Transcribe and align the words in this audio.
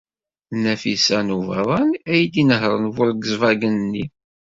D 0.51 0.53
Nafisa 0.63 1.19
n 1.25 1.35
Ubeṛṛan 1.37 1.89
ad 2.15 2.33
inehṛen 2.41 2.85
Volkswagen-nni. 2.95 4.05